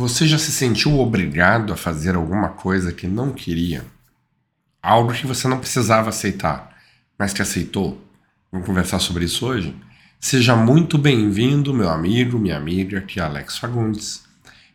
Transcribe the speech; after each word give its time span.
Você 0.00 0.26
já 0.26 0.38
se 0.38 0.50
sentiu 0.50 0.98
obrigado 0.98 1.74
a 1.74 1.76
fazer 1.76 2.14
alguma 2.14 2.48
coisa 2.48 2.90
que 2.90 3.06
não 3.06 3.34
queria? 3.34 3.84
Algo 4.82 5.12
que 5.12 5.26
você 5.26 5.46
não 5.46 5.58
precisava 5.58 6.08
aceitar, 6.08 6.74
mas 7.18 7.34
que 7.34 7.42
aceitou? 7.42 8.02
Vamos 8.50 8.66
conversar 8.66 8.98
sobre 8.98 9.26
isso 9.26 9.44
hoje? 9.44 9.76
Seja 10.18 10.56
muito 10.56 10.96
bem-vindo, 10.96 11.74
meu 11.74 11.90
amigo, 11.90 12.38
minha 12.38 12.56
amiga, 12.56 12.96
aqui 12.96 13.20
é 13.20 13.24
Alex 13.24 13.58
Fagundes. 13.58 14.24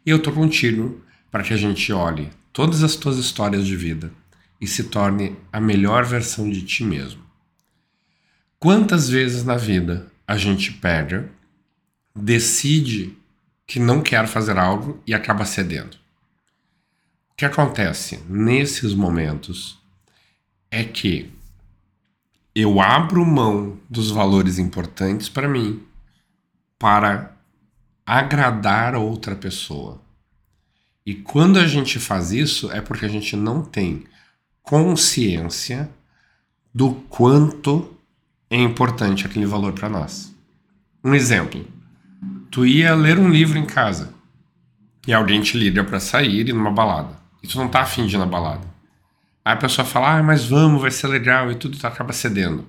E 0.05 0.11
eu 0.11 0.21
tô 0.21 0.31
contigo 0.31 1.01
para 1.31 1.41
que 1.41 1.55
a 1.55 1.57
gente 1.57 1.91
olhe 1.91 2.29
todas 2.53 2.83
as 2.83 2.95
tuas 2.95 3.17
histórias 3.17 3.65
de 3.65 3.75
vida 3.75 4.11
e 4.61 4.67
se 4.67 4.83
torne 4.83 5.35
a 5.51 5.59
melhor 5.59 6.05
versão 6.05 6.47
de 6.47 6.61
ti 6.61 6.83
mesmo. 6.83 7.23
Quantas 8.59 9.09
vezes 9.09 9.43
na 9.43 9.57
vida 9.57 10.05
a 10.27 10.37
gente 10.37 10.71
pega, 10.71 11.27
decide 12.15 13.17
que 13.67 13.79
não 13.79 14.01
quer 14.01 14.27
fazer 14.27 14.57
algo 14.57 15.01
e 15.05 15.13
acaba 15.13 15.45
cedendo? 15.45 15.97
O 17.31 17.35
que 17.35 17.45
acontece 17.45 18.19
nesses 18.29 18.93
momentos 18.93 19.79
é 20.71 20.83
que 20.83 21.31
eu 22.53 22.79
abro 22.79 23.25
mão 23.25 23.77
dos 23.89 24.11
valores 24.11 24.57
importantes 24.57 25.27
para 25.27 25.47
mim 25.47 25.83
para 26.79 27.35
agradar 28.05 28.95
outra 28.95 29.35
pessoa. 29.35 30.01
E 31.05 31.15
quando 31.15 31.59
a 31.59 31.67
gente 31.67 31.99
faz 31.99 32.31
isso 32.31 32.71
é 32.71 32.79
porque 32.81 33.05
a 33.05 33.09
gente 33.09 33.35
não 33.35 33.61
tem 33.63 34.05
consciência 34.61 35.89
do 36.73 36.93
quanto 37.09 37.95
é 38.49 38.57
importante 38.57 39.25
aquele 39.25 39.45
valor 39.45 39.73
para 39.73 39.89
nós. 39.89 40.33
Um 41.03 41.13
exemplo: 41.13 41.65
tu 42.55 42.65
ia 42.65 42.95
ler 42.95 43.19
um 43.19 43.27
livro 43.27 43.57
em 43.57 43.65
casa 43.65 44.13
e 45.05 45.13
alguém 45.13 45.41
te 45.41 45.57
liga 45.57 45.83
para 45.83 45.99
sair 45.99 46.47
e 46.47 46.53
numa 46.53 46.71
balada. 46.71 47.19
E 47.43 47.47
tu 47.49 47.57
não 47.57 47.67
tá 47.67 47.81
afim 47.81 48.07
de 48.07 48.15
ir 48.15 48.17
na 48.17 48.25
balada. 48.25 48.65
Aí 49.43 49.51
a 49.51 49.57
pessoa 49.57 49.83
fala, 49.83 50.17
ah, 50.17 50.23
mas 50.23 50.45
vamos, 50.45 50.81
vai 50.81 50.89
ser 50.89 51.07
legal 51.07 51.51
e 51.51 51.55
tudo, 51.55 51.77
tu 51.77 51.85
acaba 51.85 52.13
cedendo. 52.13 52.65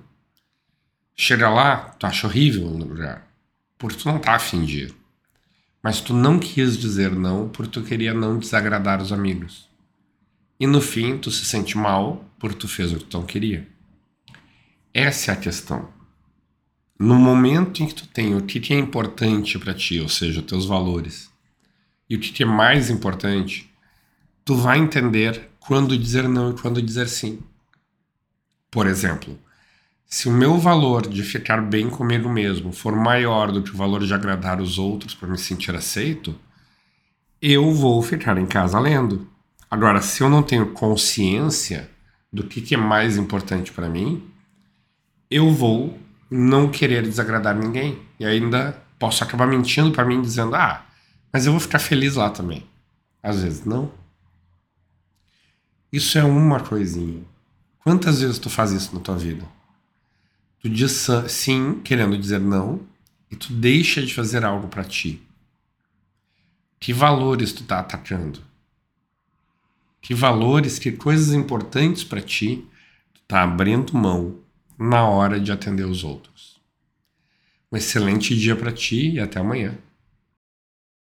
Chega 1.15 1.47
lá, 1.47 1.77
tu 1.77 2.05
acha 2.05 2.27
horrível 2.27 2.65
o 2.65 2.77
lugar, 2.77 3.31
porque 3.77 3.95
tu 3.95 4.09
não 4.09 4.19
tá 4.19 4.35
afim 4.35 4.65
de 4.65 4.87
ir. 4.87 4.95
Mas 5.81 6.01
tu 6.01 6.13
não 6.13 6.37
quis 6.37 6.77
dizer 6.77 7.13
não 7.13 7.47
porque 7.47 7.71
tu 7.71 7.81
queria 7.81 8.13
não 8.13 8.37
desagradar 8.37 9.01
os 9.01 9.13
amigos. 9.13 9.69
E 10.59 10.67
no 10.67 10.81
fim, 10.81 11.17
tu 11.17 11.31
se 11.31 11.45
sente 11.45 11.77
mal 11.77 12.25
porque 12.37 12.57
tu 12.57 12.67
fez 12.67 12.91
o 12.91 12.97
que 12.97 13.05
tu 13.05 13.19
não 13.19 13.25
queria. 13.25 13.65
Essa 14.93 15.31
é 15.31 15.33
a 15.33 15.37
questão. 15.37 15.87
No 16.99 17.15
momento 17.15 17.83
em 17.83 17.87
que 17.87 17.93
tu 17.93 18.07
tem 18.07 18.35
o 18.35 18.41
que 18.41 18.73
é 18.73 18.77
importante 18.77 19.59
para 19.59 19.73
ti, 19.73 19.99
ou 19.99 20.09
seja, 20.09 20.41
teus 20.41 20.65
valores, 20.65 21.29
e 22.09 22.15
o 22.15 22.19
que 22.19 22.41
é 22.41 22.45
mais 22.45 22.89
importante, 22.89 23.71
tu 24.43 24.55
vai 24.55 24.79
entender 24.79 25.49
quando 25.59 25.97
dizer 25.97 26.27
não 26.27 26.51
e 26.51 26.53
quando 26.59 26.81
dizer 26.81 27.07
sim. 27.07 27.39
Por 28.71 28.87
exemplo, 28.87 29.37
se 30.05 30.27
o 30.29 30.31
meu 30.31 30.57
valor 30.57 31.07
de 31.07 31.21
ficar 31.21 31.61
bem 31.61 31.89
comigo 31.89 32.29
mesmo 32.29 32.71
for 32.71 32.95
maior 32.95 33.51
do 33.51 33.61
que 33.61 33.71
o 33.71 33.77
valor 33.77 34.05
de 34.05 34.13
agradar 34.13 34.61
os 34.61 34.79
outros 34.79 35.13
para 35.13 35.27
me 35.27 35.37
sentir 35.37 35.75
aceito, 35.75 36.33
eu 37.41 37.73
vou 37.73 38.01
ficar 38.01 38.37
em 38.37 38.45
casa 38.45 38.79
lendo. 38.79 39.27
Agora, 39.69 40.01
se 40.01 40.23
eu 40.23 40.29
não 40.29 40.41
tenho 40.41 40.71
consciência 40.71 41.89
do 42.31 42.43
que, 42.43 42.61
que 42.61 42.73
é 42.73 42.77
mais 42.77 43.17
importante 43.17 43.71
para 43.71 43.89
mim, 43.89 44.23
eu 45.29 45.51
vou 45.51 45.99
não 46.29 46.69
querer 46.69 47.03
desagradar 47.03 47.55
ninguém. 47.55 48.01
E 48.19 48.25
ainda 48.25 48.81
posso 48.99 49.23
acabar 49.23 49.47
mentindo 49.47 49.91
para 49.91 50.05
mim, 50.05 50.21
dizendo: 50.21 50.55
ah, 50.55 50.85
mas 51.31 51.45
eu 51.45 51.51
vou 51.51 51.59
ficar 51.59 51.79
feliz 51.79 52.15
lá 52.15 52.29
também. 52.29 52.65
Às 53.21 53.41
vezes 53.41 53.65
não. 53.65 53.91
Isso 55.91 56.17
é 56.17 56.23
uma 56.23 56.59
coisinha. 56.59 57.23
Quantas 57.79 58.21
vezes 58.21 58.39
tu 58.39 58.49
faz 58.49 58.71
isso 58.71 58.93
na 58.93 59.01
tua 59.01 59.17
vida? 59.17 59.45
Tu 60.59 60.69
diz 60.69 61.07
sim, 61.29 61.79
querendo 61.83 62.17
dizer 62.17 62.39
não, 62.39 62.81
e 63.31 63.35
tu 63.35 63.53
deixa 63.53 64.05
de 64.05 64.13
fazer 64.13 64.43
algo 64.43 64.67
para 64.67 64.83
ti. 64.83 65.21
Que 66.79 66.91
valores 66.93 67.53
tu 67.53 67.63
tá 67.63 67.79
atacando? 67.79 68.41
Que 70.01 70.13
valores, 70.13 70.79
que 70.79 70.91
coisas 70.91 71.33
importantes 71.33 72.03
para 72.03 72.21
ti 72.21 72.67
tu 73.13 73.21
tá 73.27 73.43
abrindo 73.43 73.97
mão 73.97 74.39
na 74.77 75.07
hora 75.07 75.39
de 75.39 75.51
atender 75.51 75.85
os 75.85 76.03
outros. 76.03 76.61
Um 77.71 77.77
excelente 77.77 78.35
dia 78.35 78.55
para 78.55 78.71
ti 78.71 79.11
e 79.11 79.19
até 79.19 79.39
amanhã. 79.39 79.77